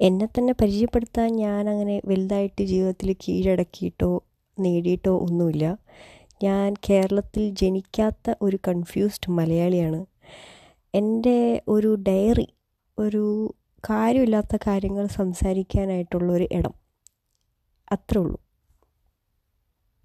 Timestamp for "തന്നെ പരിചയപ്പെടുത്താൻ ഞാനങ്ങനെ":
0.26-2.02